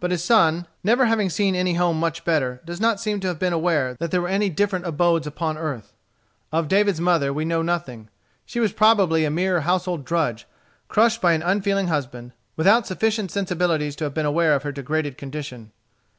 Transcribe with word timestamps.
But 0.00 0.10
his 0.10 0.22
son, 0.22 0.66
never 0.84 1.06
having 1.06 1.30
seen 1.30 1.54
any 1.54 1.72
home 1.72 1.98
much 1.98 2.26
better, 2.26 2.60
does 2.66 2.78
not 2.78 3.00
seem 3.00 3.20
to 3.20 3.28
have 3.28 3.38
been 3.38 3.54
aware 3.54 3.94
that 3.94 4.10
there 4.10 4.20
were 4.20 4.28
any 4.28 4.50
different 4.50 4.84
abodes 4.86 5.26
upon 5.26 5.56
earth. 5.56 5.94
Of 6.52 6.68
David's 6.68 7.00
mother 7.00 7.32
we 7.32 7.46
know 7.46 7.62
nothing. 7.62 8.10
She 8.44 8.60
was 8.60 8.74
probably 8.74 9.24
a 9.24 9.30
mere 9.30 9.62
household 9.62 10.04
drudge, 10.04 10.46
crushed 10.88 11.22
by 11.22 11.32
an 11.32 11.42
unfeeling 11.42 11.86
husband, 11.88 12.32
without 12.54 12.86
sufficient 12.86 13.30
sensibilities 13.30 13.96
to 13.96 14.04
have 14.04 14.12
been 14.12 14.26
aware 14.26 14.54
of 14.54 14.62
her 14.62 14.72
degraded 14.72 15.16
condition. 15.16 15.72